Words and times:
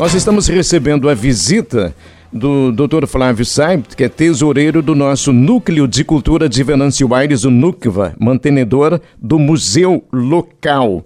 Nós 0.00 0.14
estamos 0.14 0.48
recebendo 0.48 1.10
a 1.10 1.14
visita 1.14 1.94
do 2.32 2.72
Dr. 2.72 3.06
Flávio 3.06 3.44
Saibt, 3.44 3.94
que 3.94 4.04
é 4.04 4.08
tesoureiro 4.08 4.80
do 4.80 4.94
nosso 4.94 5.30
Núcleo 5.30 5.86
de 5.86 6.04
Cultura 6.04 6.48
de 6.48 6.62
Venâncio 6.62 7.14
Aires, 7.14 7.44
o 7.44 7.50
NUCVA, 7.50 8.14
mantenedor 8.18 8.98
do 9.20 9.38
Museu 9.38 10.02
Local, 10.10 11.04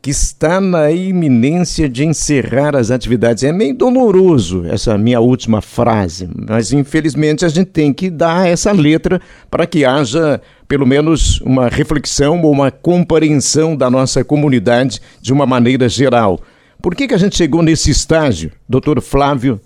que 0.00 0.10
está 0.10 0.60
na 0.60 0.88
iminência 0.92 1.88
de 1.88 2.04
encerrar 2.04 2.76
as 2.76 2.92
atividades. 2.92 3.42
É 3.42 3.52
meio 3.52 3.74
doloroso 3.74 4.64
essa 4.66 4.96
minha 4.96 5.18
última 5.18 5.60
frase, 5.60 6.30
mas 6.48 6.72
infelizmente 6.72 7.44
a 7.44 7.48
gente 7.48 7.70
tem 7.72 7.92
que 7.92 8.08
dar 8.08 8.46
essa 8.46 8.70
letra 8.70 9.20
para 9.50 9.66
que 9.66 9.84
haja 9.84 10.40
pelo 10.68 10.86
menos 10.86 11.40
uma 11.40 11.66
reflexão 11.66 12.40
ou 12.42 12.52
uma 12.52 12.70
compreensão 12.70 13.74
da 13.74 13.90
nossa 13.90 14.22
comunidade 14.22 15.00
de 15.20 15.32
uma 15.32 15.44
maneira 15.44 15.88
geral. 15.88 16.40
Por 16.80 16.94
que, 16.94 17.08
que 17.08 17.14
a 17.14 17.18
gente 17.18 17.36
chegou 17.36 17.62
nesse 17.62 17.90
estágio, 17.90 18.52
doutor 18.68 19.00
Flávio 19.00 19.60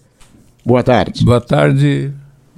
Boa 0.64 0.80
tarde. 0.84 1.24
Boa 1.24 1.41
tarde, 1.41 2.12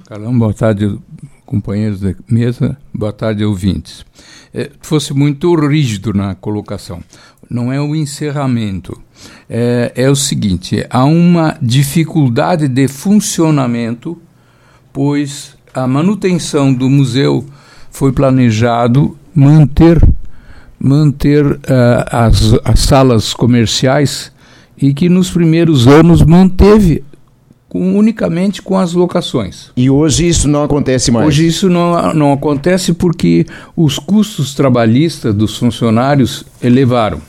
Carlão. 0.07 0.37
Boa 0.37 0.53
tarde, 0.53 0.95
companheiros 1.43 1.99
da 1.99 2.13
mesa. 2.29 2.77
Boa 2.93 3.11
tarde, 3.11 3.43
ouvintes. 3.43 4.05
É, 4.53 4.69
fosse 4.79 5.11
muito 5.11 5.55
rígido 5.55 6.13
na 6.13 6.35
colocação. 6.35 7.01
Não 7.49 7.73
é 7.73 7.81
o 7.81 7.95
encerramento. 7.95 9.01
É, 9.49 9.91
é 9.95 10.07
o 10.07 10.15
seguinte: 10.15 10.85
há 10.87 11.03
uma 11.03 11.57
dificuldade 11.59 12.67
de 12.67 12.87
funcionamento, 12.87 14.21
pois 14.93 15.57
a 15.73 15.87
manutenção 15.87 16.71
do 16.71 16.87
museu 16.87 17.43
foi 17.89 18.11
planejado 18.11 19.17
manter 19.33 19.99
manter 20.77 21.43
uh, 21.43 21.59
as, 22.11 22.53
as 22.63 22.81
salas 22.81 23.33
comerciais 23.33 24.31
e 24.81 24.93
que 24.93 25.09
nos 25.09 25.29
primeiros 25.29 25.87
anos 25.87 26.21
manteve 26.21 27.03
com, 27.69 27.97
unicamente 27.97 28.61
com 28.61 28.77
as 28.77 28.93
locações. 28.93 29.71
E 29.75 29.89
hoje 29.89 30.27
isso 30.27 30.47
não 30.47 30.63
acontece 30.63 31.11
mais? 31.11 31.27
Hoje 31.27 31.47
isso 31.47 31.69
não, 31.69 32.13
não 32.13 32.33
acontece 32.33 32.93
porque 32.93 33.45
os 33.75 33.99
custos 33.99 34.53
trabalhistas 34.53 35.33
dos 35.33 35.57
funcionários 35.57 36.45
elevaram. 36.61 37.21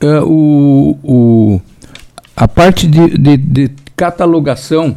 Uh, 0.00 0.24
o, 0.24 0.98
o, 1.02 1.60
a 2.36 2.46
parte 2.46 2.86
de, 2.86 3.18
de, 3.18 3.36
de 3.36 3.70
catalogação 3.96 4.96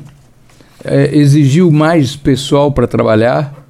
é, 0.83 1.15
exigiu 1.15 1.71
mais 1.71 2.15
pessoal 2.15 2.71
para 2.71 2.87
trabalhar 2.87 3.65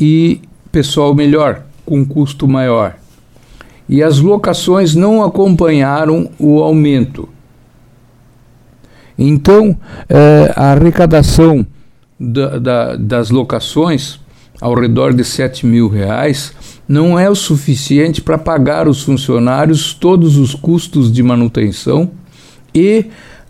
e 0.00 0.40
pessoal 0.72 1.14
melhor, 1.14 1.62
com 1.84 2.04
custo 2.04 2.48
maior. 2.48 2.96
E 3.88 4.02
as 4.02 4.18
locações 4.18 4.94
não 4.94 5.22
acompanharam 5.22 6.30
o 6.38 6.62
aumento. 6.62 7.28
Então, 9.16 9.78
é, 10.08 10.52
a 10.56 10.72
arrecadação 10.72 11.66
da, 12.18 12.58
da, 12.58 12.96
das 12.96 13.30
locações, 13.30 14.18
ao 14.60 14.74
redor 14.74 15.12
de 15.12 15.24
7 15.24 15.66
mil 15.66 15.88
reais, 15.88 16.52
não 16.88 17.18
é 17.18 17.28
o 17.30 17.34
suficiente 17.34 18.20
para 18.20 18.38
pagar 18.38 18.88
os 18.88 19.02
funcionários 19.02 19.94
todos 19.94 20.36
os 20.36 20.54
custos 20.54 21.12
de 21.12 21.22
manutenção 21.22 22.10
e 22.74 23.06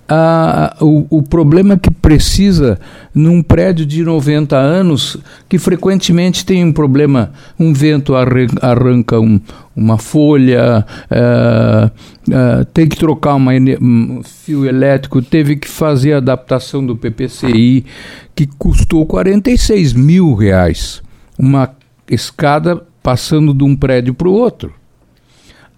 a, 0.08 0.76
o, 0.80 1.06
o, 1.18 1.22
problema 1.22 1.74
é 1.74 1.78
que 1.78 1.90
precisa, 1.90 2.78
num 3.14 3.42
prédio 3.42 3.86
de 3.86 4.04
90 4.04 4.54
anos, 4.56 5.16
que 5.48 5.58
frequentemente 5.58 6.44
tem 6.44 6.62
um 6.62 6.72
problema, 6.72 7.32
um 7.58 7.72
vento 7.72 8.14
arranca 8.14 9.18
um, 9.18 9.40
uma 9.74 9.96
folha, 9.96 10.84
uh, 11.10 11.86
uh, 11.86 12.64
tem 12.66 12.86
que 12.86 12.96
trocar 12.96 13.34
uma, 13.34 13.52
um 13.80 14.22
fio 14.22 14.66
elétrico, 14.66 15.22
teve 15.22 15.56
que 15.56 15.68
fazer 15.68 16.12
a 16.12 16.18
adaptação 16.18 16.84
do 16.84 16.94
PPCI, 16.94 17.86
que 18.34 18.46
custou 18.46 19.06
46 19.06 19.94
mil 19.94 20.34
reais. 20.34 21.02
Uma 21.38 21.70
escada 22.10 22.82
passando 23.02 23.54
de 23.54 23.64
um 23.64 23.74
prédio 23.74 24.12
para 24.12 24.28
o 24.28 24.32
outro. 24.32 24.72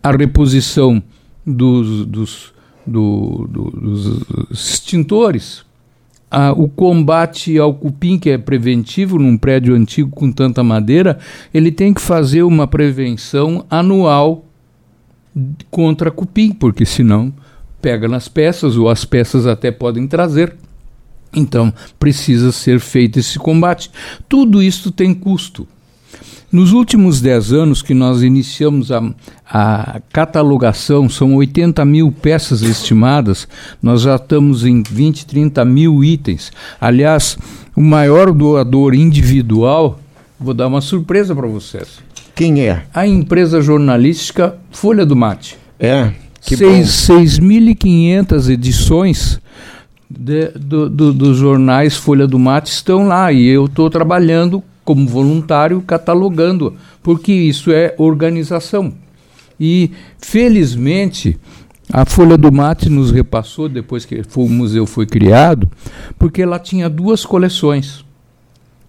A 0.03 0.10
reposição 0.10 1.03
dos, 1.47 2.04
dos 2.06 2.55
do, 2.86 3.48
do, 3.50 3.70
dos 3.70 4.70
extintores. 4.70 5.64
O 6.56 6.69
combate 6.69 7.56
ao 7.58 7.72
cupim, 7.72 8.19
que 8.19 8.30
é 8.30 8.36
preventivo 8.36 9.19
num 9.19 9.38
prédio 9.38 9.74
antigo 9.74 10.10
com 10.10 10.30
tanta 10.30 10.62
madeira, 10.62 11.19
ele 11.52 11.72
tem 11.72 11.94
que 11.94 12.00
fazer 12.00 12.42
uma 12.42 12.66
prevenção 12.66 13.64
anual 13.70 14.44
contra 15.70 16.10
cupim, 16.10 16.52
porque 16.52 16.84
senão 16.84 17.32
pega 17.80 18.08
nas 18.08 18.28
peças, 18.28 18.76
ou 18.76 18.88
as 18.88 19.04
peças 19.04 19.47
até 19.47 19.70
podem 19.70 20.06
trazer. 20.06 20.54
Então, 21.34 21.72
precisa 21.98 22.50
ser 22.50 22.80
feito 22.80 23.18
esse 23.18 23.38
combate. 23.38 23.91
Tudo 24.28 24.62
isso 24.62 24.91
tem 24.91 25.14
custo. 25.14 25.66
Nos 26.56 26.72
últimos 26.72 27.20
10 27.20 27.52
anos 27.52 27.82
que 27.82 27.92
nós 27.92 28.22
iniciamos 28.22 28.90
a, 28.90 29.02
a 29.46 30.00
catalogação, 30.10 31.06
são 31.06 31.34
80 31.34 31.84
mil 31.84 32.10
peças 32.10 32.62
estimadas, 32.62 33.46
nós 33.82 34.00
já 34.00 34.16
estamos 34.16 34.64
em 34.64 34.82
20, 34.82 35.26
30 35.26 35.62
mil 35.66 36.02
itens. 36.02 36.50
Aliás, 36.80 37.36
o 37.76 37.82
maior 37.82 38.32
doador 38.32 38.94
individual, 38.94 40.00
vou 40.40 40.54
dar 40.54 40.68
uma 40.68 40.80
surpresa 40.80 41.34
para 41.34 41.46
vocês. 41.46 41.98
Quem 42.34 42.62
é? 42.62 42.84
A 42.94 43.06
empresa 43.06 43.60
jornalística 43.60 44.56
Folha 44.70 45.04
do 45.04 45.14
Mate. 45.14 45.58
É. 45.78 46.10
6.500 46.40 48.48
edições 48.48 49.38
de, 50.08 50.48
do, 50.52 50.88
do, 50.88 51.12
dos 51.12 51.36
jornais 51.36 51.98
Folha 51.98 52.26
do 52.26 52.38
Mate 52.38 52.70
estão 52.70 53.06
lá 53.06 53.30
e 53.30 53.46
eu 53.46 53.66
estou 53.66 53.90
trabalhando 53.90 54.64
como 54.86 55.06
voluntário 55.06 55.82
catalogando, 55.82 56.74
porque 57.02 57.32
isso 57.32 57.72
é 57.72 57.94
organização. 57.98 58.94
E, 59.58 59.91
felizmente, 60.19 61.36
a 61.92 62.04
Folha 62.04 62.38
do 62.38 62.52
Mate 62.52 62.88
nos 62.88 63.10
repassou, 63.10 63.69
depois 63.69 64.04
que 64.04 64.22
o 64.36 64.48
museu 64.48 64.86
foi 64.86 65.04
criado, 65.04 65.69
porque 66.16 66.41
ela 66.41 66.58
tinha 66.58 66.88
duas 66.88 67.26
coleções. 67.26 68.04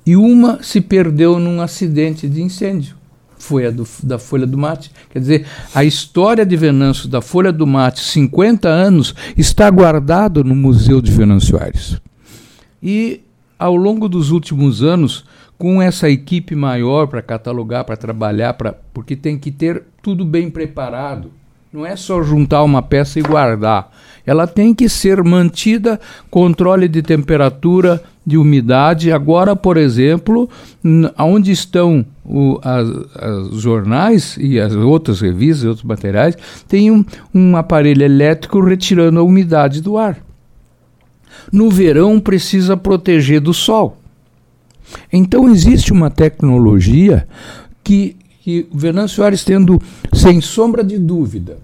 E 0.06 0.16
uma 0.16 0.62
se 0.62 0.80
perdeu 0.80 1.40
num 1.40 1.60
acidente 1.62 2.30
de 2.30 2.44
incêndio. 2.44 2.96
Foi 3.40 3.66
a 3.66 3.72
do, 3.72 3.88
da 4.04 4.20
Folha 4.20 4.46
do 4.46 4.58
Mate. 4.58 4.92
Quer 5.10 5.20
dizer, 5.20 5.46
a 5.74 5.84
história 5.84 6.46
de 6.46 6.56
Venâncio 6.56 7.10
da 7.10 7.22
Folha 7.22 7.52
do 7.52 7.66
Mate, 7.66 8.02
50 8.02 8.70
anos, 8.70 9.16
está 9.36 9.70
guardada 9.70 10.44
no 10.44 10.56
Museu 10.56 11.02
de 11.02 11.12
Venâncio 11.12 11.60
Aires. 11.62 12.00
E, 12.82 13.22
ao 13.58 13.76
longo 13.76 14.08
dos 14.08 14.32
últimos 14.32 14.84
anos, 14.84 15.26
com 15.58 15.82
essa 15.82 16.10
equipe 16.10 16.56
maior 16.56 17.08
para 17.08 17.22
catalogar, 17.22 17.84
para 17.84 17.98
trabalhar, 17.98 18.54
pra, 18.54 18.76
porque 18.94 19.16
tem 19.16 19.38
que 19.38 19.52
ter 19.52 19.84
tudo 20.02 20.24
bem 20.24 20.50
preparado. 20.50 21.32
Não 21.74 21.86
é 21.86 21.96
só 21.96 22.24
juntar 22.24 22.64
uma 22.64 22.82
peça 22.82 23.20
e 23.20 23.22
guardar. 23.22 23.92
Ela 24.26 24.48
tem 24.48 24.74
que 24.74 24.88
ser 24.88 25.24
mantida, 25.24 26.00
controle 26.30 26.88
de 26.88 27.02
temperatura, 27.02 28.02
de 28.26 28.38
umidade. 28.38 29.12
Agora, 29.12 29.56
por 29.56 29.78
exemplo, 29.78 30.50
onde 31.18 31.52
estão 31.52 32.06
os 32.26 33.62
jornais 33.62 34.38
e 34.40 34.60
as 34.60 34.74
outras 34.76 35.22
revistas, 35.22 35.66
outros 35.66 35.86
materiais, 35.86 36.38
tem 36.68 36.92
um, 36.92 37.06
um 37.34 37.56
aparelho 37.56 38.04
elétrico 38.04 38.60
retirando 38.62 39.20
a 39.20 39.24
umidade 39.24 39.82
do 39.82 39.98
ar. 39.98 40.18
No 41.52 41.70
verão, 41.70 42.20
precisa 42.20 42.76
proteger 42.76 43.40
do 43.40 43.54
sol. 43.54 43.98
Então 45.12 45.50
existe 45.50 45.92
uma 45.92 46.10
tecnologia 46.10 47.28
que, 47.84 48.16
que 48.42 48.68
Venâncio 48.74 49.24
Aires 49.24 49.44
tendo, 49.44 49.82
sem 50.14 50.42
sombra 50.42 50.84
de 50.84 50.98
dúvida, 50.98 51.58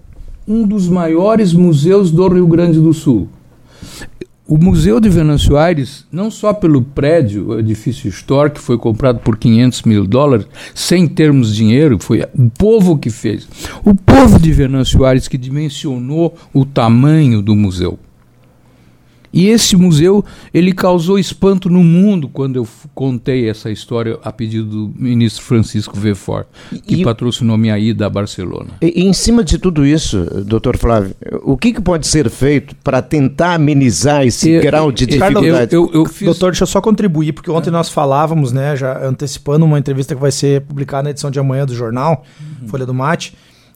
um 0.46 0.66
dos 0.66 0.88
maiores 0.88 1.52
museus 1.52 2.10
do 2.10 2.28
Rio 2.28 2.46
Grande 2.46 2.80
do 2.80 2.92
Sul. 2.92 3.28
O 4.46 4.58
Museu 4.58 5.00
de 5.00 5.08
Venâncio 5.08 5.56
Aires, 5.56 6.04
não 6.12 6.30
só 6.30 6.52
pelo 6.52 6.82
prédio, 6.82 7.48
o 7.48 7.58
edifício 7.58 8.08
histórico, 8.10 8.56
que 8.56 8.62
foi 8.62 8.76
comprado 8.76 9.20
por 9.20 9.38
500 9.38 9.82
mil 9.84 10.06
dólares, 10.06 10.46
sem 10.74 11.08
termos 11.08 11.54
dinheiro, 11.56 11.98
foi 11.98 12.22
o 12.38 12.50
povo 12.50 12.98
que 12.98 13.08
fez. 13.08 13.48
O 13.82 13.94
povo 13.94 14.38
de 14.38 14.52
Venâncio 14.52 15.02
Aires 15.02 15.28
que 15.28 15.38
dimensionou 15.38 16.36
o 16.52 16.66
tamanho 16.66 17.40
do 17.40 17.56
museu. 17.56 17.98
E 19.34 19.48
esse 19.48 19.74
museu, 19.74 20.24
ele 20.52 20.72
causou 20.72 21.18
espanto 21.18 21.68
no 21.68 21.82
mundo 21.82 22.28
quando 22.28 22.54
eu 22.54 22.68
contei 22.94 23.50
essa 23.50 23.68
história 23.68 24.16
a 24.22 24.30
pedido 24.30 24.64
do 24.64 24.92
ministro 24.96 25.42
Francisco 25.42 25.98
Vefort, 25.98 26.46
que 26.86 27.00
e, 27.00 27.04
patrocinou 27.04 27.58
minha 27.58 27.76
ida 27.76 28.06
a 28.06 28.10
Barcelona. 28.10 28.70
E, 28.80 29.02
e, 29.02 29.04
em 29.04 29.12
cima 29.12 29.42
de 29.42 29.58
tudo 29.58 29.84
isso, 29.84 30.24
doutor 30.46 30.78
Flávio, 30.78 31.16
o 31.42 31.56
que, 31.56 31.72
que 31.72 31.80
pode 31.80 32.06
ser 32.06 32.30
feito 32.30 32.76
para 32.76 33.02
tentar 33.02 33.54
amenizar 33.54 34.24
esse 34.24 34.50
eu, 34.50 34.62
grau 34.62 34.92
de 34.92 35.04
dificuldade? 35.04 35.74
Eu, 35.74 35.90
eu, 35.92 36.02
eu 36.02 36.06
fiz... 36.06 36.26
Doutor, 36.26 36.52
deixa 36.52 36.62
eu 36.62 36.68
só 36.68 36.80
contribuir, 36.80 37.32
porque 37.32 37.50
ontem 37.50 37.70
é. 37.70 37.72
nós 37.72 37.88
falávamos, 37.88 38.52
né, 38.52 38.76
já 38.76 39.04
antecipando 39.04 39.64
uma 39.64 39.80
entrevista 39.80 40.14
que 40.14 40.20
vai 40.20 40.30
ser 40.30 40.60
publicada 40.60 41.02
na 41.04 41.10
edição 41.10 41.28
de 41.28 41.40
amanhã 41.40 41.66
do 41.66 41.74
jornal, 41.74 42.24
uhum. 42.62 42.68
Folha 42.68 42.86
do 42.86 42.94
Mate, 42.94 43.34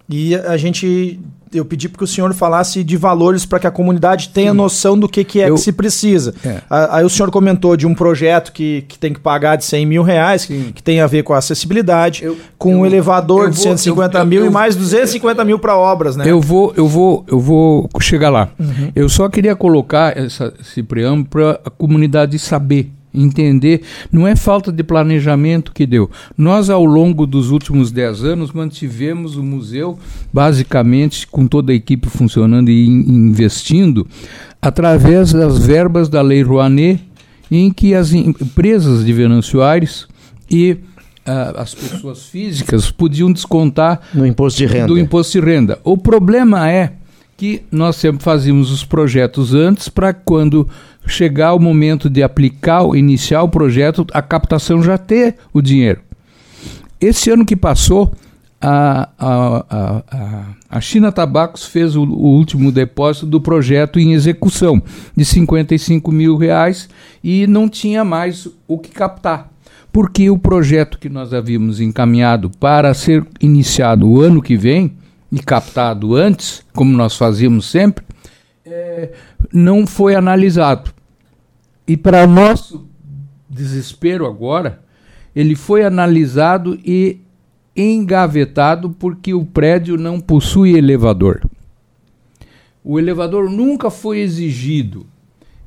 E 0.09 0.35
a 0.35 0.57
gente 0.57 1.21
eu 1.53 1.65
pedi 1.65 1.89
para 1.89 1.99
que 1.99 2.05
o 2.05 2.07
senhor 2.07 2.33
falasse 2.35 2.85
de 2.85 2.97
valores 2.97 3.47
para 3.47 3.59
que 3.59 3.67
a 3.67 3.71
comunidade 3.71 4.29
tenha 4.31 4.51
Sim. 4.51 4.57
noção 4.57 4.99
do 4.99 5.09
que, 5.09 5.25
que 5.25 5.41
é 5.41 5.49
eu, 5.49 5.55
que 5.55 5.61
se 5.61 5.73
precisa. 5.73 6.35
É. 6.45 6.61
Aí 6.69 7.05
o 7.05 7.09
senhor 7.09 7.31
comentou 7.31 7.77
de 7.77 7.87
um 7.87 7.95
projeto 7.95 8.53
que, 8.53 8.85
que 8.87 8.99
tem 8.99 9.13
que 9.13 9.21
pagar 9.21 9.57
de 9.57 9.65
100 9.65 9.87
mil 9.87 10.03
reais, 10.03 10.43
Sim. 10.43 10.73
que 10.75 10.83
tem 10.83 11.01
a 11.01 11.07
ver 11.07 11.23
com 11.23 11.33
a 11.33 11.39
acessibilidade, 11.39 12.25
eu, 12.25 12.37
com 12.59 12.73
eu, 12.73 12.79
um 12.79 12.87
elevador 12.87 13.51
de 13.51 13.57
vou, 13.57 13.65
150 13.65 14.25
mil 14.25 14.45
e 14.45 14.51
mais 14.51 14.77
250 14.77 15.45
mil 15.45 15.59
para 15.59 15.77
obras, 15.77 16.17
né? 16.17 16.25
Eu 16.29 16.41
vou, 16.41 16.73
eu 16.77 16.87
vou, 16.87 17.25
eu 17.29 17.41
vou 17.41 17.89
chegar 18.01 18.31
lá. 18.31 18.51
Uhum. 18.59 18.93
Eu 18.95 19.09
só 19.09 19.29
queria 19.29 19.57
colocar 19.57 20.17
essa, 20.17 20.53
esse 20.61 20.83
preâmbulo 20.83 21.29
para 21.29 21.61
a 21.65 21.71
comunidade 21.71 22.39
saber 22.39 22.91
entender, 23.23 23.83
não 24.11 24.27
é 24.27 24.37
falta 24.37 24.71
de 24.71 24.83
planejamento 24.83 25.73
que 25.73 25.87
deu. 25.87 26.11
Nós, 26.37 26.71
ao 26.71 26.85
longo 26.85 27.27
dos 27.27 27.51
últimos 27.51 27.91
10 27.91 28.25
anos, 28.25 28.53
mantivemos 28.53 29.37
o 29.37 29.43
museu, 29.43 29.99
basicamente, 30.33 31.27
com 31.27 31.47
toda 31.47 31.73
a 31.73 31.75
equipe 31.75 32.09
funcionando 32.09 32.71
e 32.71 32.87
investindo, 32.87 34.07
através 34.61 35.33
das 35.33 35.59
verbas 35.59 36.09
da 36.09 36.23
Lei 36.23 36.43
Rouanet, 36.43 37.01
em 37.51 37.71
que 37.71 37.95
as 37.95 38.13
empresas 38.13 39.05
de 39.05 39.13
Venâncio 39.13 39.63
Aires 39.63 40.07
e 40.51 40.77
as 41.57 41.75
pessoas 41.75 42.25
físicas 42.25 42.91
podiam 42.91 43.31
descontar 43.31 44.01
no 44.15 44.27
imposto 44.27 44.59
de 44.59 44.67
renda. 44.67 44.87
do 44.87 44.99
imposto 44.99 45.39
de 45.39 45.45
renda. 45.45 45.79
O 45.85 45.97
problema 45.97 46.71
é 46.71 46.93
que 47.39 47.63
nós 47.71 47.95
sempre 47.95 48.21
fazíamos 48.21 48.73
os 48.73 48.85
projetos 48.85 49.55
antes 49.55 49.89
para 49.89 50.13
quando 50.13 50.69
chegar 51.07 51.55
o 51.55 51.61
momento 51.61 52.11
de 52.11 52.21
aplicar, 52.21 52.83
iniciar 52.97 53.45
o 53.45 53.49
projeto, 53.49 54.05
a 54.13 54.21
captação 54.21 54.83
já 54.83 54.99
ter 54.99 55.37
o 55.53 55.63
dinheiro. 55.63 56.01
Esse 57.01 57.31
ano 57.31 57.47
que 57.47 57.55
passou, 57.55 58.13
a, 58.61 59.09
a, 59.17 59.65
a, 59.71 60.45
a 60.69 60.81
China 60.81 61.13
Tabacos 61.13 61.65
fez 61.65 61.95
o, 61.95 62.03
o, 62.03 62.37
último 62.37 62.73
depósito 62.73 63.25
do 63.25 63.41
projeto 63.41 64.01
em 64.01 64.15
execução, 64.15 64.83
de 65.17 65.25
55 65.25 66.11
mil 66.11 66.37
reais, 66.37 66.89
e 67.23 67.47
não 67.47 67.69
tinha 67.69 68.05
mais 68.05 68.49
o 68.67 68.77
que 68.77 68.91
captar. 68.91 69.49
Porque 69.93 70.29
o 70.29 70.37
projeto 70.37 70.99
que 70.99 71.09
nós 71.09 71.33
havíamos 71.33 71.81
encaminhado 71.81 72.51
para 72.59 72.93
ser 72.95 73.25
iniciado 73.41 74.09
o 74.09 74.21
ano 74.21 74.43
que 74.43 74.57
vem, 74.57 74.93
e 75.31 75.39
captado 75.39 76.15
antes, 76.15 76.65
como 76.73 76.97
nós 76.97 77.17
fazíamos 77.17 77.67
sempre, 77.67 78.05
é, 78.65 79.13
não 79.53 79.87
foi 79.87 80.15
analisado. 80.15 80.93
E 81.87 81.97
para 81.97 82.27
nosso 82.27 82.87
desespero 83.49 84.27
agora, 84.27 84.83
ele 85.35 85.55
foi 85.55 85.85
analisado 85.85 86.79
e 86.85 87.21
engavetado 87.77 88.91
porque 88.91 89.33
o 89.33 89.45
prédio 89.45 89.97
não 89.97 90.21
possui 90.21 90.77
elevador. 90.77 91.41
O 92.83 92.99
elevador 92.99 93.51
nunca 93.51 93.91
foi 93.91 94.19
exigido. 94.19 95.07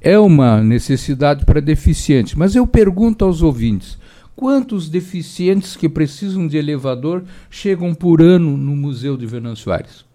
É 0.02 0.18
uma 0.18 0.64
necessidade 0.64 1.46
para 1.46 1.62
deficientes. 1.62 2.34
Mas 2.34 2.56
eu 2.56 2.66
pergunto 2.66 3.24
aos 3.24 3.42
ouvintes: 3.42 3.98
quantos 4.36 4.90
deficientes 4.90 5.76
que 5.76 5.90
precisam 5.90 6.48
de 6.48 6.58
elevador 6.58 7.24
chegam 7.50 7.94
por 7.94 8.22
ano 8.22 8.58
no 8.58 8.76
Museu 8.76 9.18
de 9.18 9.26
Venâncio 9.26 9.72
Aires? 9.72 10.06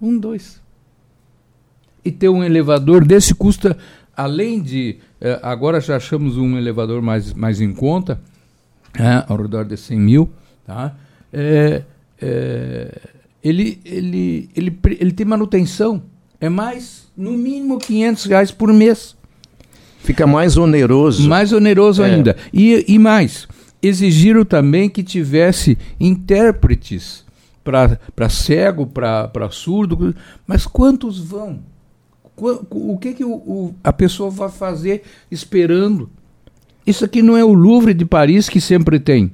Um, 0.00 0.18
dois. 0.18 0.60
E 2.04 2.12
ter 2.12 2.28
um 2.28 2.44
elevador 2.44 3.04
desse 3.04 3.34
custa 3.34 3.76
além 4.16 4.62
de. 4.62 4.98
Eh, 5.20 5.38
agora 5.42 5.80
já 5.80 5.96
achamos 5.96 6.36
um 6.36 6.56
elevador 6.56 7.02
mais, 7.02 7.32
mais 7.34 7.60
em 7.60 7.72
conta, 7.72 8.20
é, 8.94 9.24
ao 9.28 9.36
redor 9.36 9.64
de 9.64 9.76
100 9.76 10.00
mil. 10.00 10.30
Tá? 10.64 10.94
É, 11.32 11.82
é, 12.20 13.00
ele, 13.42 13.80
ele, 13.84 14.48
ele, 14.56 14.78
ele 14.84 15.12
tem 15.12 15.26
manutenção. 15.26 16.02
É 16.40 16.48
mais, 16.48 17.10
no 17.16 17.32
mínimo, 17.32 17.78
500 17.78 18.24
reais 18.26 18.50
por 18.50 18.72
mês. 18.72 19.16
Fica 20.06 20.24
mais 20.24 20.56
oneroso. 20.56 21.28
Mais 21.28 21.52
oneroso 21.52 22.00
é. 22.00 22.06
ainda. 22.06 22.36
E, 22.52 22.84
e 22.86 22.96
mais, 22.96 23.48
exigiram 23.82 24.44
também 24.44 24.88
que 24.88 25.02
tivesse 25.02 25.76
intérpretes 25.98 27.24
para 27.64 28.28
cego, 28.28 28.86
para 28.86 29.50
surdo. 29.50 30.14
Mas 30.46 30.64
quantos 30.64 31.18
vão? 31.18 31.58
O 32.70 32.96
que, 32.98 33.14
que 33.14 33.24
o, 33.24 33.32
o, 33.32 33.74
a 33.82 33.92
pessoa 33.92 34.30
vai 34.30 34.48
fazer 34.48 35.02
esperando? 35.28 36.08
Isso 36.86 37.04
aqui 37.04 37.20
não 37.20 37.36
é 37.36 37.44
o 37.44 37.52
Louvre 37.52 37.92
de 37.92 38.04
Paris 38.04 38.48
que 38.48 38.60
sempre 38.60 39.00
tem 39.00 39.32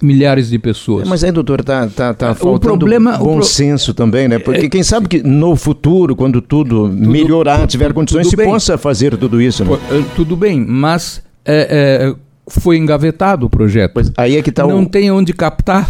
milhares 0.00 0.50
de 0.50 0.58
pessoas. 0.58 1.08
Mas 1.08 1.22
aí, 1.22 1.30
doutor, 1.30 1.62
tá, 1.62 1.86
tá, 1.88 2.12
tá 2.12 2.34
faltando 2.34 2.60
problema, 2.78 3.18
bom 3.18 3.36
pro... 3.36 3.44
senso 3.44 3.94
também, 3.94 4.28
né? 4.28 4.38
Porque 4.38 4.66
é, 4.66 4.68
quem 4.68 4.82
sabe 4.82 5.08
que 5.08 5.22
no 5.22 5.54
futuro, 5.56 6.16
quando 6.16 6.40
tudo, 6.40 6.88
tudo 6.88 7.08
melhorar, 7.08 7.66
tiver 7.66 7.92
condições, 7.92 8.28
se 8.28 8.36
bem. 8.36 8.46
possa 8.46 8.76
fazer 8.76 9.16
tudo 9.16 9.40
isso, 9.40 9.64
né? 9.64 9.78
Eh, 9.90 10.04
tudo 10.16 10.36
bem, 10.36 10.64
mas 10.66 11.22
é, 11.44 12.08
é, 12.10 12.14
foi 12.48 12.76
engavetado 12.76 13.46
o 13.46 13.50
projeto. 13.50 13.92
Pois 13.94 14.12
aí 14.16 14.36
é 14.36 14.42
que 14.42 14.50
tá 14.50 14.66
Não 14.66 14.82
o... 14.82 14.88
tem 14.88 15.10
onde 15.10 15.32
captar, 15.32 15.88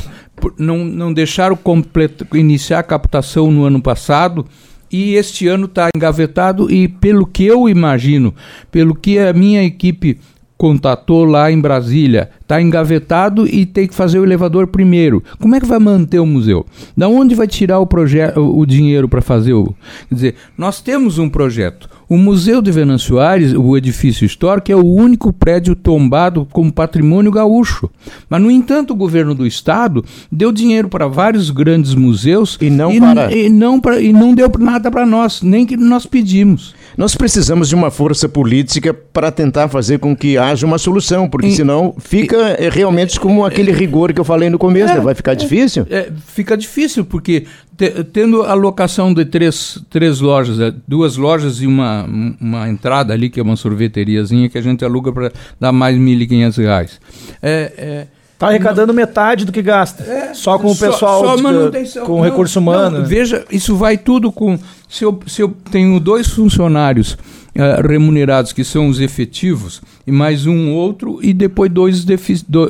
não, 0.58 0.84
não 0.84 1.12
deixaram 1.12 1.56
completo, 1.56 2.26
iniciar 2.36 2.80
a 2.80 2.82
captação 2.82 3.50
no 3.50 3.64
ano 3.64 3.80
passado, 3.80 4.44
e 4.90 5.14
este 5.14 5.48
ano 5.48 5.64
está 5.64 5.88
engavetado 5.96 6.70
e 6.70 6.86
pelo 6.86 7.24
que 7.24 7.46
eu 7.46 7.66
imagino, 7.66 8.34
pelo 8.70 8.94
que 8.94 9.18
a 9.18 9.32
minha 9.32 9.64
equipe 9.64 10.18
contatou 10.58 11.24
lá 11.24 11.50
em 11.50 11.58
Brasília, 11.58 12.30
está 12.52 12.60
engavetado 12.60 13.46
e 13.46 13.64
tem 13.64 13.86
que 13.86 13.94
fazer 13.94 14.18
o 14.18 14.24
elevador 14.24 14.66
primeiro. 14.66 15.22
Como 15.40 15.54
é 15.54 15.60
que 15.60 15.66
vai 15.66 15.78
manter 15.78 16.18
o 16.18 16.26
museu? 16.26 16.66
Da 16.94 17.08
onde 17.08 17.34
vai 17.34 17.46
tirar 17.46 17.78
o 17.78 17.86
projeto, 17.86 18.40
o 18.40 18.66
dinheiro 18.66 19.08
para 19.08 19.22
fazer 19.22 19.54
o? 19.54 19.74
Quer 20.08 20.14
dizer, 20.14 20.34
nós 20.56 20.80
temos 20.82 21.18
um 21.18 21.30
projeto. 21.30 21.88
O 22.12 22.18
Museu 22.18 22.60
de 22.60 22.70
Venâncio 22.70 23.18
Aires, 23.18 23.54
o 23.54 23.74
edifício 23.74 24.26
histórico, 24.26 24.70
é 24.70 24.76
o 24.76 24.84
único 24.84 25.32
prédio 25.32 25.74
tombado 25.74 26.46
como 26.52 26.70
patrimônio 26.70 27.30
gaúcho. 27.30 27.88
Mas, 28.28 28.42
no 28.42 28.50
entanto, 28.50 28.92
o 28.92 28.96
governo 28.96 29.34
do 29.34 29.46
estado 29.46 30.04
deu 30.30 30.52
dinheiro 30.52 30.90
para 30.90 31.08
vários 31.08 31.48
grandes 31.48 31.94
museus 31.94 32.58
e 32.60 32.68
não, 32.68 32.92
e, 32.92 33.00
para... 33.00 33.34
e 33.34 33.48
não, 33.48 33.80
pra, 33.80 33.98
e 33.98 34.12
não 34.12 34.34
deu 34.34 34.50
nada 34.58 34.90
para 34.90 35.06
nós, 35.06 35.40
nem 35.40 35.64
que 35.64 35.74
nós 35.74 36.04
pedimos. 36.04 36.74
Nós 36.98 37.14
precisamos 37.14 37.70
de 37.70 37.74
uma 37.74 37.90
força 37.90 38.28
política 38.28 38.92
para 38.92 39.32
tentar 39.32 39.68
fazer 39.68 39.98
com 39.98 40.14
que 40.14 40.36
haja 40.36 40.66
uma 40.66 40.76
solução, 40.76 41.26
porque 41.26 41.46
e, 41.46 41.56
senão 41.56 41.94
fica 41.98 42.41
é 42.42 42.68
realmente 42.68 43.18
como 43.18 43.44
aquele 43.44 43.72
rigor 43.72 44.12
que 44.12 44.20
eu 44.20 44.24
falei 44.24 44.50
no 44.50 44.58
começo, 44.58 44.92
é, 44.92 44.96
né? 44.96 45.00
vai 45.00 45.14
ficar 45.14 45.34
difícil? 45.34 45.86
É, 45.90 46.10
fica 46.26 46.56
difícil, 46.56 47.04
porque 47.04 47.46
te, 47.76 48.04
tendo 48.04 48.42
a 48.42 48.54
locação 48.54 49.12
de 49.12 49.24
três, 49.24 49.78
três 49.88 50.20
lojas, 50.20 50.60
é, 50.60 50.72
duas 50.86 51.16
lojas 51.16 51.60
e 51.60 51.66
uma, 51.66 52.04
uma 52.40 52.68
entrada 52.68 53.12
ali, 53.12 53.30
que 53.30 53.40
é 53.40 53.42
uma 53.42 53.56
sorveteriazinha, 53.56 54.48
que 54.48 54.58
a 54.58 54.62
gente 54.62 54.84
aluga 54.84 55.12
para 55.12 55.32
dar 55.58 55.72
mais 55.72 55.96
R$ 55.96 56.02
1.500. 56.02 56.98
É, 57.42 57.72
é, 57.76 58.06
Está 58.42 58.48
arrecadando 58.48 58.88
não, 58.88 58.94
metade 58.94 59.44
do 59.44 59.52
que 59.52 59.62
gasta. 59.62 60.02
É, 60.02 60.34
só 60.34 60.58
com 60.58 60.72
o 60.72 60.76
pessoal, 60.76 61.24
só, 61.24 61.38
só 61.38 61.68
de, 61.68 62.00
com 62.00 62.20
o 62.20 62.22
recurso 62.24 62.58
humano. 62.58 62.98
Não, 62.98 63.06
veja, 63.06 63.44
isso 63.52 63.76
vai 63.76 63.96
tudo 63.96 64.32
com. 64.32 64.58
Se 64.88 65.04
eu, 65.04 65.20
se 65.28 65.42
eu 65.42 65.54
tenho 65.70 66.00
dois 66.00 66.26
funcionários 66.26 67.16
uh, 67.56 67.86
remunerados, 67.86 68.52
que 68.52 68.64
são 68.64 68.88
os 68.88 69.00
efetivos, 69.00 69.82
e 70.06 70.12
mais 70.12 70.46
um 70.46 70.72
outro, 70.72 71.18
e 71.22 71.32
depois 71.32 71.70
dois, 71.70 72.04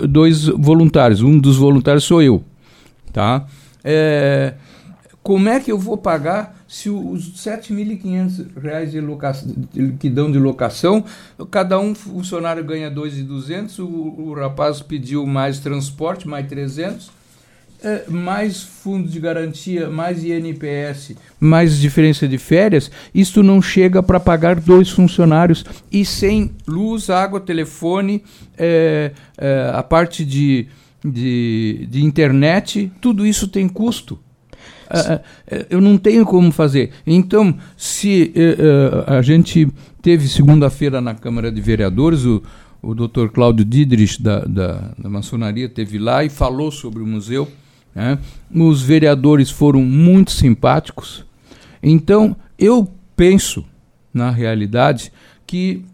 dois 0.08 0.46
voluntários. 0.46 1.22
Um 1.22 1.38
dos 1.38 1.56
voluntários 1.56 2.04
sou 2.04 2.22
eu. 2.22 2.42
Tá? 3.12 3.46
É, 3.84 4.54
como 5.22 5.48
é 5.48 5.60
que 5.60 5.70
eu 5.70 5.78
vou 5.78 5.96
pagar 5.96 6.62
se 6.66 6.88
os 6.88 7.44
R$ 7.44 7.58
7.500 7.58 8.90
de, 8.90 9.00
loca... 9.00 9.32
que 10.00 10.08
dão 10.08 10.32
de 10.32 10.38
locação, 10.38 11.04
cada 11.50 11.78
um 11.78 11.94
funcionário 11.94 12.64
ganha 12.64 12.88
R$ 12.88 12.94
2.200, 12.94 13.78
o, 13.80 14.30
o 14.30 14.34
rapaz 14.34 14.80
pediu 14.80 15.26
mais 15.26 15.58
transporte, 15.58 16.26
mais 16.26 16.48
300, 16.48 17.08
é, 17.08 17.12
mais 18.08 18.62
fundo 18.62 19.08
de 19.08 19.18
garantia, 19.18 19.88
mais 19.88 20.24
INPS, 20.24 21.16
mais 21.40 21.78
diferença 21.78 22.28
de 22.28 22.38
férias, 22.38 22.90
isto 23.14 23.42
não 23.42 23.60
chega 23.60 24.02
para 24.02 24.20
pagar 24.20 24.60
dois 24.60 24.90
funcionários 24.90 25.64
e 25.90 26.04
sem 26.04 26.50
luz, 26.66 27.10
água, 27.10 27.40
telefone, 27.40 28.22
é, 28.56 29.12
é, 29.38 29.70
a 29.74 29.82
parte 29.82 30.24
de, 30.24 30.66
de, 31.04 31.86
de 31.90 32.04
internet, 32.04 32.90
tudo 33.00 33.26
isso 33.26 33.48
tem 33.48 33.68
custo. 33.68 34.18
É, 34.92 35.20
é, 35.46 35.66
eu 35.70 35.80
não 35.80 35.96
tenho 35.96 36.24
como 36.26 36.52
fazer. 36.52 36.90
Então, 37.06 37.56
se 37.76 38.32
uh, 38.36 39.10
a 39.10 39.22
gente 39.22 39.66
teve 40.02 40.28
segunda-feira 40.28 41.00
na 41.00 41.14
Câmara 41.14 41.50
de 41.50 41.60
Vereadores, 41.62 42.26
o, 42.26 42.42
o 42.82 42.94
doutor 42.94 43.30
Cláudio 43.30 43.64
Didrich, 43.64 44.22
da, 44.22 44.40
da, 44.40 44.92
da, 44.98 45.08
maçonaria, 45.08 45.68
teve 45.68 45.98
lá 45.98 46.22
e 46.24 46.28
falou 46.28 46.70
sobre 46.70 47.02
o 47.02 47.06
museu. 47.06 47.48
Né? 47.94 48.18
Os 48.54 48.82
vereadores 48.82 49.50
foram 49.50 49.82
muito 49.82 50.30
simpáticos. 50.30 51.24
Então, 51.82 52.36
eu 52.58 52.88
penso, 53.16 53.64
na 54.12 54.30
realidade, 54.30 55.12
que 55.46 55.84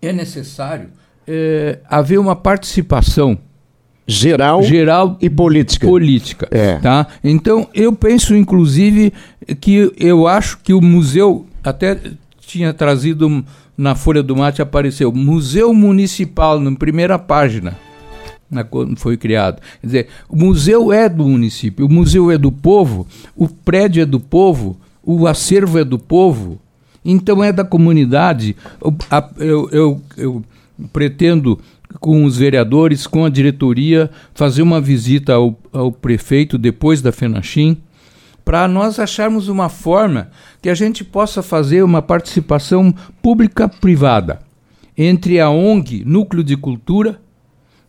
é 0.00 0.12
necessário 0.12 0.88
é, 1.26 1.78
haver 1.88 2.18
uma 2.18 2.36
participação 2.36 3.38
geral, 4.06 4.62
geral 4.62 5.16
e 5.20 5.30
política. 5.30 5.86
Política. 5.86 6.48
É. 6.50 6.78
Tá? 6.78 7.06
Então, 7.22 7.68
eu 7.74 7.92
penso, 7.92 8.34
inclusive, 8.34 9.12
que 9.60 9.92
eu 9.98 10.26
acho 10.26 10.58
que 10.58 10.72
o 10.72 10.80
museu 10.80 11.46
até 11.62 11.98
tinha 12.40 12.72
trazido 12.72 13.44
na 13.76 13.94
Folha 13.94 14.22
do 14.22 14.36
Mate 14.36 14.62
apareceu 14.62 15.10
Museu 15.10 15.72
Municipal 15.74 16.60
na 16.60 16.72
primeira 16.76 17.18
página 17.18 17.76
quando 18.62 18.96
foi 18.96 19.16
criado. 19.16 19.60
Quer 19.80 19.86
dizer, 19.86 20.08
o 20.28 20.36
museu 20.36 20.92
é 20.92 21.08
do 21.08 21.26
município, 21.26 21.86
o 21.86 21.88
museu 21.88 22.30
é 22.30 22.38
do 22.38 22.52
povo, 22.52 23.06
o 23.34 23.48
prédio 23.48 24.02
é 24.02 24.06
do 24.06 24.20
povo, 24.20 24.76
o 25.02 25.26
acervo 25.26 25.78
é 25.78 25.84
do 25.84 25.98
povo, 25.98 26.60
então 27.04 27.42
é 27.42 27.52
da 27.52 27.64
comunidade. 27.64 28.54
Eu, 29.38 29.68
eu, 29.70 30.02
eu 30.16 30.44
pretendo, 30.92 31.58
com 32.00 32.24
os 32.24 32.36
vereadores, 32.36 33.06
com 33.06 33.24
a 33.24 33.28
diretoria, 33.28 34.10
fazer 34.34 34.62
uma 34.62 34.80
visita 34.80 35.34
ao, 35.34 35.58
ao 35.72 35.90
prefeito 35.90 36.58
depois 36.58 37.00
da 37.00 37.12
FENACHIM, 37.12 37.78
para 38.44 38.68
nós 38.68 38.98
acharmos 38.98 39.48
uma 39.48 39.68
forma 39.68 40.28
que 40.60 40.68
a 40.68 40.74
gente 40.74 41.02
possa 41.02 41.42
fazer 41.42 41.82
uma 41.82 42.02
participação 42.02 42.94
pública-privada 43.22 44.40
entre 44.96 45.40
a 45.40 45.50
ONG, 45.50 46.04
Núcleo 46.04 46.44
de 46.44 46.56
Cultura, 46.56 47.20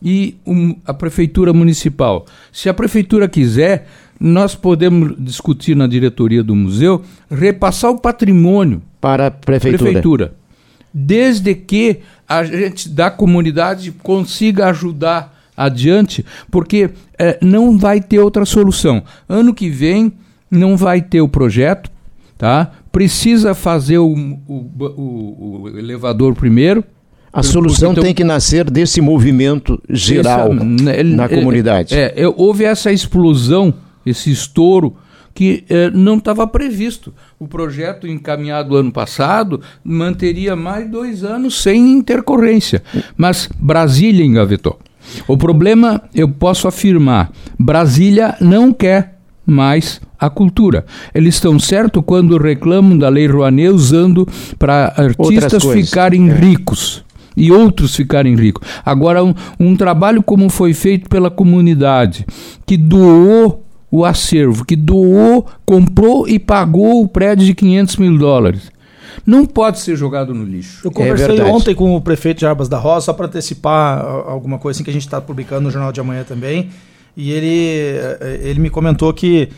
e 0.06 0.38
um, 0.46 0.76
a 0.86 0.94
prefeitura 0.94 1.52
municipal. 1.52 2.28
Se 2.52 2.70
a 2.70 2.74
prefeitura 2.74 3.28
quiser, 3.28 3.88
nós 4.20 4.54
podemos 4.54 5.16
discutir 5.18 5.76
na 5.76 5.88
diretoria 5.88 6.44
do 6.44 6.56
museu 6.56 7.02
repassar 7.30 7.90
o 7.90 8.00
patrimônio 8.00 8.84
para 9.02 9.28
a 9.28 9.32
prefeitura. 9.32 9.92
prefeitura 9.92 10.46
desde 10.98 11.54
que 11.54 12.00
a 12.26 12.46
gente 12.46 12.88
da 12.88 13.12
comunidade 13.12 13.92
consiga 13.92 14.68
ajudar 14.68 15.36
adiante, 15.58 16.26
porque 16.50 16.90
é, 17.20 17.38
não 17.42 17.78
vai 17.78 18.00
ter 18.00 18.20
outra 18.20 18.46
solução. 18.46 19.04
Ano 19.28 19.54
que 19.54 19.70
vem 19.70 20.14
não 20.50 20.78
vai 20.78 21.02
ter 21.02 21.20
o 21.20 21.28
projeto, 21.28 21.92
tá? 22.38 22.72
Precisa 22.94 23.54
fazer 23.54 23.98
o, 23.98 24.08
o, 24.08 24.72
o, 24.80 25.62
o 25.64 25.78
elevador 25.78 26.34
primeiro, 26.34 26.82
a 27.36 27.44
solução 27.44 27.92
então, 27.92 28.02
tem 28.02 28.14
que 28.14 28.24
nascer 28.24 28.72
desse 28.72 29.02
movimento 29.02 29.82
geral 29.90 30.54
essa, 30.54 30.64
né, 30.64 31.04
na 31.04 31.28
comunidade. 31.28 31.94
É, 31.94 32.14
é, 32.16 32.28
houve 32.28 32.64
essa 32.64 32.94
explosão, 32.94 33.74
esse 34.06 34.32
estouro 34.32 34.96
que 35.34 35.66
é, 35.68 35.90
não 35.90 36.18
estava 36.18 36.48
previsto. 36.48 37.14
O 37.38 37.46
projeto 37.46 38.08
encaminhado 38.08 38.78
ano 38.78 38.90
passado 38.90 39.60
manteria 39.84 40.56
mais 40.56 40.90
dois 40.90 41.26
anos 41.26 41.62
sem 41.62 41.92
intercorrência, 41.92 42.82
mas 43.18 43.50
Brasília 43.60 44.26
engavetou. 44.26 44.80
O 45.28 45.38
problema, 45.38 46.02
eu 46.16 46.30
posso 46.30 46.70
afirmar, 46.70 47.34
Brasília 47.60 48.36
não 48.40 48.72
quer 48.72 49.20
mais 49.46 50.00
a 50.18 50.30
cultura. 50.30 50.86
Eles 51.14 51.36
estão 51.36 51.60
certo 51.60 52.02
quando 52.02 52.38
reclamam 52.38 52.98
da 52.98 53.10
Lei 53.10 53.28
Rouanet 53.28 53.70
usando 53.70 54.26
para 54.58 54.94
artistas 54.96 55.64
ficarem 55.66 56.32
é. 56.32 56.34
ricos 56.34 57.05
e 57.36 57.52
outros 57.52 57.96
ficarem 57.96 58.36
ricos. 58.36 58.68
Agora, 58.86 59.24
um, 59.24 59.34
um 59.60 59.76
trabalho 59.76 60.24
como 60.24 60.50
foi 60.50 60.74
feito 60.74 61.10
pela 61.10 61.30
comunidade, 61.30 62.26
que 62.66 62.78
doou 62.78 63.64
o 63.92 64.04
acervo, 64.04 64.66
que 64.66 64.76
doou, 64.76 65.48
comprou 65.66 66.28
e 66.28 66.38
pagou 66.38 67.02
o 67.02 67.08
prédio 67.08 67.46
de 67.46 67.54
500 67.54 67.96
mil 67.98 68.18
dólares. 68.18 68.72
Não 69.26 69.46
pode 69.46 69.80
ser 69.80 69.96
jogado 69.96 70.34
no 70.34 70.44
lixo. 70.44 70.82
Eu 70.84 70.92
conversei 70.92 71.40
é 71.40 71.44
ontem 71.44 71.74
com 71.74 71.96
o 71.96 72.02
prefeito 72.02 72.40
de 72.40 72.46
Arbas 72.46 72.68
da 72.68 72.78
Rosa, 72.78 73.06
só 73.06 73.14
para 73.14 73.28
antecipar 73.28 74.04
alguma 74.04 74.60
coisa 74.60 74.78
assim 74.78 74.84
que 74.84 74.90
a 74.90 74.94
gente 74.94 75.06
está 75.06 75.22
publicando 75.22 75.62
no 75.62 75.72
Jornal 75.72 75.92
de 75.92 76.00
Amanhã 76.00 76.24
também. 76.24 76.70
E 77.16 77.32
ele, 77.32 77.98
eh, 78.20 78.40
ele 78.44 78.60
me 78.60 78.70
comentou 78.70 79.14
que 79.14 79.50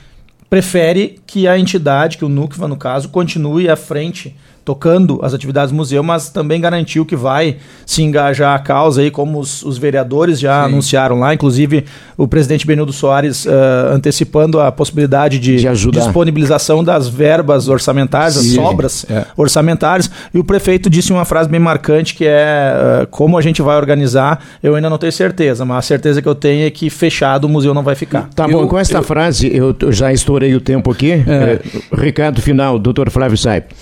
prefere 0.50 1.19
que 1.25 1.48
a 1.48 1.57
entidade, 1.57 2.17
que 2.17 2.24
o 2.24 2.29
NUCVA 2.29 2.67
no 2.67 2.77
caso, 2.77 3.10
continue 3.10 3.67
à 3.67 3.75
frente 3.75 4.36
tocando 4.68 5.22
as 5.24 5.34
atividades 5.34 5.72
do 5.72 5.78
museu, 5.78 6.04
mas 6.04 6.28
também 6.28 6.60
garantiu 6.60 7.06
que 7.06 7.16
vai 7.16 7.56
se 7.86 8.04
engajar 8.04 8.54
a 8.54 8.60
causa 8.60 9.00
aí, 9.00 9.10
como 9.10 9.40
os, 9.40 9.64
os 9.64 9.78
vereadores 9.78 10.38
já 10.42 10.60
Sim. 10.60 10.74
anunciaram 10.74 11.22
lá, 11.22 11.34
inclusive 11.34 11.86
o 12.18 12.28
presidente 12.28 12.68
Benildo 12.68 12.92
Soares 12.92 13.46
uh, 13.46 13.50
antecipando 13.94 14.60
a 14.60 14.70
possibilidade 14.70 15.40
de, 15.40 15.56
de 15.56 15.92
disponibilização 15.92 16.84
das 16.84 17.08
verbas 17.08 17.70
orçamentárias, 17.70 18.34
Sim. 18.34 18.50
as 18.50 18.56
sobras 18.56 19.06
é. 19.10 19.26
orçamentárias, 19.38 20.12
e 20.34 20.38
o 20.38 20.44
prefeito 20.44 20.90
disse 20.90 21.14
uma 21.14 21.24
frase 21.24 21.48
bem 21.48 21.62
marcante 21.62 22.14
que 22.14 22.26
é 22.28 23.04
uh, 23.04 23.08
como 23.08 23.38
a 23.38 23.42
gente 23.42 23.62
vai 23.62 23.78
organizar, 23.78 24.44
eu 24.62 24.76
ainda 24.76 24.90
não 24.90 24.98
tenho 24.98 25.14
certeza, 25.14 25.64
mas 25.64 25.78
a 25.78 25.82
certeza 25.82 26.22
que 26.22 26.28
eu 26.28 26.36
tenho 26.36 26.68
é 26.68 26.70
que 26.70 26.90
fechado 26.90 27.46
o 27.46 27.50
museu 27.50 27.74
não 27.74 27.84
vai 27.84 27.96
ficar. 27.96 28.28
Tá 28.36 28.44
eu, 28.44 28.52
bom, 28.52 28.68
com 28.68 28.78
esta 28.78 28.98
eu, 28.98 29.04
frase 29.04 29.50
eu 29.56 29.94
já 29.94 30.12
estourei 30.12 30.54
o 30.54 30.60
tempo 30.60 30.92
aqui, 30.92 31.12
é. 31.12 31.62
recado 31.96 32.42
final, 32.42 32.78
doutor 32.78 33.10
Flávio 33.10 33.38
Saip. 33.38 33.74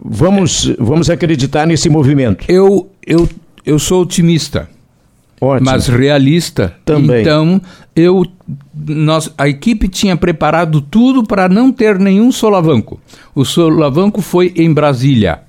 Vamos, 0.00 0.74
vamos 0.78 1.10
acreditar 1.10 1.66
nesse 1.66 1.88
movimento. 1.88 2.44
Eu, 2.48 2.90
eu, 3.06 3.28
eu 3.64 3.78
sou 3.78 4.02
otimista. 4.02 4.68
Ótimo. 5.40 5.70
Mas 5.70 5.86
realista. 5.86 6.74
Também. 6.84 7.20
Então, 7.20 7.60
eu, 7.94 8.24
nós, 8.74 9.30
a 9.36 9.48
equipe 9.48 9.88
tinha 9.88 10.16
preparado 10.16 10.80
tudo 10.80 11.22
para 11.22 11.48
não 11.48 11.70
ter 11.70 11.98
nenhum 11.98 12.32
solavanco. 12.32 13.00
O 13.34 13.44
solavanco 13.44 14.20
foi 14.22 14.52
em 14.56 14.72
Brasília. 14.72 15.40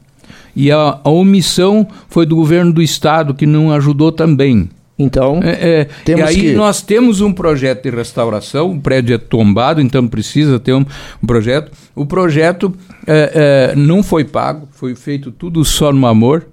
E 0.56 0.72
a, 0.72 1.00
a 1.04 1.10
omissão 1.10 1.88
foi 2.08 2.25
do 2.25 2.36
governo 2.36 2.72
do 2.72 2.82
estado, 2.82 3.34
que 3.34 3.46
não 3.46 3.72
ajudou 3.72 4.12
também. 4.12 4.70
Então, 4.98 5.42
é, 5.44 5.82
é, 5.82 5.88
temos 6.06 6.22
e 6.22 6.24
aí 6.24 6.42
que... 6.42 6.54
nós 6.54 6.82
temos 6.82 7.20
um 7.20 7.34
projeto 7.34 7.84
de 7.84 7.90
restauração, 7.90 8.72
o 8.72 8.80
prédio 8.80 9.14
é 9.14 9.18
tombado, 9.18 9.82
então 9.82 10.08
precisa 10.08 10.58
ter 10.58 10.74
um, 10.74 10.86
um 11.22 11.28
projeto. 11.28 11.70
O 11.94 12.06
projeto 12.06 12.74
é, 13.06 13.74
é 13.74 13.75
não 13.75 14.02
foi 14.02 14.24
pago, 14.24 14.68
foi 14.72 14.96
feito 14.96 15.32
tudo 15.32 15.66
só 15.66 15.92
no 15.92 16.08
amor. 16.08 16.48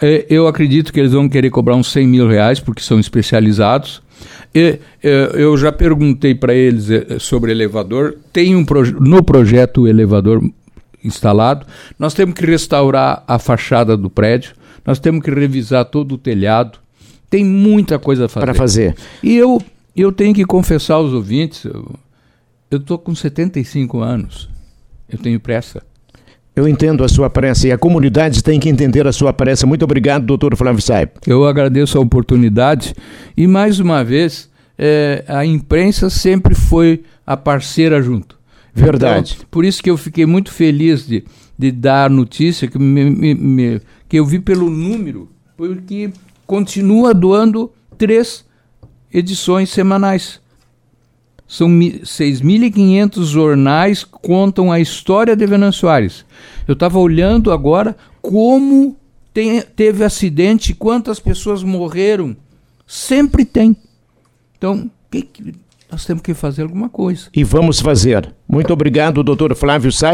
É, 0.00 0.24
eu 0.30 0.48
acredito 0.48 0.92
que 0.92 0.98
eles 0.98 1.12
vão 1.12 1.28
querer 1.28 1.50
cobrar 1.50 1.76
uns 1.76 1.92
100 1.92 2.06
mil 2.06 2.26
reais, 2.26 2.58
porque 2.58 2.82
são 2.82 2.98
especializados. 2.98 4.02
E, 4.54 4.78
é, 5.02 5.30
eu 5.34 5.54
já 5.58 5.70
perguntei 5.70 6.34
para 6.34 6.54
eles 6.54 6.88
sobre 7.18 7.50
elevador. 7.50 8.16
Tem 8.32 8.56
um 8.56 8.64
proje 8.64 8.94
no 8.98 9.22
projeto 9.22 9.82
o 9.82 9.88
elevador 9.88 10.42
instalado. 11.04 11.66
Nós 11.98 12.14
temos 12.14 12.34
que 12.34 12.46
restaurar 12.46 13.22
a 13.28 13.38
fachada 13.38 13.94
do 13.94 14.08
prédio. 14.08 14.54
Nós 14.86 14.98
temos 14.98 15.22
que 15.22 15.30
revisar 15.30 15.84
todo 15.84 16.12
o 16.12 16.18
telhado 16.18 16.83
tem 17.34 17.44
muita 17.44 17.98
coisa 17.98 18.28
para 18.28 18.54
fazer. 18.54 18.94
E 19.20 19.34
eu, 19.34 19.60
eu 19.96 20.12
tenho 20.12 20.32
que 20.32 20.44
confessar 20.44 20.94
aos 20.94 21.12
ouvintes, 21.12 21.64
eu 22.70 22.78
estou 22.78 22.96
com 22.96 23.12
75 23.12 23.98
anos. 23.98 24.48
Eu 25.08 25.18
tenho 25.18 25.40
pressa. 25.40 25.82
Eu 26.54 26.68
entendo 26.68 27.02
a 27.02 27.08
sua 27.08 27.28
pressa 27.28 27.66
e 27.66 27.72
a 27.72 27.76
comunidade 27.76 28.40
tem 28.40 28.60
que 28.60 28.68
entender 28.68 29.04
a 29.08 29.12
sua 29.12 29.32
pressa. 29.32 29.66
Muito 29.66 29.82
obrigado, 29.82 30.24
doutor 30.24 30.54
Flávio 30.54 30.80
Saib. 30.80 31.10
Eu 31.26 31.44
agradeço 31.44 31.98
a 31.98 32.00
oportunidade 32.00 32.94
e, 33.36 33.48
mais 33.48 33.80
uma 33.80 34.04
vez, 34.04 34.48
é, 34.78 35.24
a 35.26 35.44
imprensa 35.44 36.08
sempre 36.08 36.54
foi 36.54 37.02
a 37.26 37.36
parceira 37.36 38.00
junto. 38.00 38.38
Verdade. 38.72 39.34
Então, 39.38 39.46
por 39.50 39.64
isso 39.64 39.82
que 39.82 39.90
eu 39.90 39.96
fiquei 39.96 40.24
muito 40.24 40.52
feliz 40.52 41.04
de, 41.04 41.24
de 41.58 41.72
dar 41.72 42.04
a 42.04 42.08
notícia 42.08 42.68
que, 42.68 42.78
me, 42.78 43.10
me, 43.10 43.34
me, 43.34 43.80
que 44.08 44.20
eu 44.20 44.24
vi 44.24 44.38
pelo 44.38 44.70
número, 44.70 45.28
porque 45.56 46.12
continua 46.46 47.14
doando 47.14 47.72
três 47.96 48.44
edições 49.12 49.70
semanais. 49.70 50.40
São 51.46 51.68
6.500 51.68 53.24
jornais 53.24 54.02
que 54.02 54.10
contam 54.10 54.72
a 54.72 54.80
história 54.80 55.36
de 55.36 55.46
Venâncio 55.46 55.88
Aires. 55.88 56.24
Eu 56.66 56.72
estava 56.72 56.98
olhando 56.98 57.52
agora 57.52 57.96
como 58.20 58.96
tem, 59.32 59.60
teve 59.60 60.04
acidente, 60.04 60.74
quantas 60.74 61.20
pessoas 61.20 61.62
morreram. 61.62 62.36
Sempre 62.86 63.44
tem. 63.44 63.76
Então, 64.56 64.90
que, 65.10 65.22
que, 65.22 65.54
nós 65.90 66.04
temos 66.04 66.22
que 66.22 66.34
fazer 66.34 66.62
alguma 66.62 66.88
coisa. 66.88 67.28
E 67.34 67.44
vamos 67.44 67.80
fazer. 67.80 68.34
Muito 68.48 68.72
obrigado, 68.72 69.22
doutor 69.22 69.54
Flávio 69.54 69.92
Saib. 69.92 70.12